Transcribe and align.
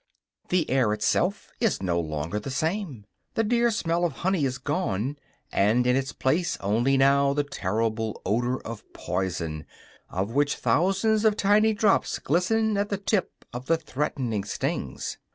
The 0.49 0.67
air 0.67 0.93
itself 0.93 1.51
is 1.59 1.79
no 1.83 1.99
longer 1.99 2.39
the 2.39 2.49
same; 2.49 3.05
the 3.35 3.43
dear 3.43 3.69
smell 3.69 4.03
of 4.03 4.13
honey 4.13 4.45
is 4.45 4.57
gone, 4.57 5.17
and 5.51 5.85
in 5.85 5.95
its 5.95 6.11
place 6.11 6.57
only 6.59 6.97
now 6.97 7.33
the 7.33 7.43
terrible 7.43 8.19
odor 8.25 8.59
of 8.65 8.81
poison, 8.93 9.63
of 10.09 10.31
which 10.31 10.55
thousands 10.55 11.23
of 11.23 11.37
tiny 11.37 11.73
drops 11.75 12.17
glisten 12.17 12.79
at 12.79 12.89
the 12.89 12.97
tip 12.97 13.45
of 13.53 13.67
the 13.67 13.77
threatening 13.77 14.43
stings. 14.43 15.19